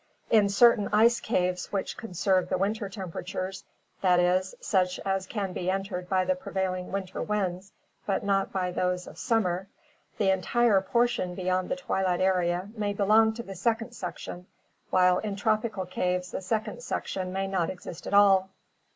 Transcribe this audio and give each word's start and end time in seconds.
In 0.31 0.49
certain 0.49 0.89
ice 0.91 1.19
caves 1.19 1.71
which 1.71 1.95
conserve 1.95 2.49
the 2.49 2.57
winter 2.57 2.89
temperatures, 2.89 3.63
that 4.01 4.19
is, 4.19 4.55
such 4.59 4.97
as 5.01 5.27
can 5.27 5.53
be 5.53 5.69
entered 5.69 6.09
by 6.09 6.25
the 6.25 6.33
prevailing 6.33 6.91
winter 6.91 7.21
winds 7.21 7.71
but 8.07 8.23
not 8.23 8.51
by 8.51 8.71
those 8.71 9.05
of 9.05 9.19
summer, 9.19 9.67
the 10.17 10.31
entire 10.31 10.81
portion 10.81 11.35
beyond 11.35 11.69
the 11.69 11.75
twilight 11.75 12.19
area 12.19 12.71
may 12.75 12.93
belong 12.93 13.31
to 13.33 13.43
the 13.43 13.53
second 13.55 13.91
section, 13.91 14.47
while 14.89 15.19
in 15.19 15.35
tropical 15.35 15.85
caves 15.85 16.31
the 16.31 16.41
second 16.41 16.81
section 16.81 17.31
may 17.31 17.45
not 17.45 17.69
exist 17.69 18.07
at 18.07 18.13
all. 18.15 18.49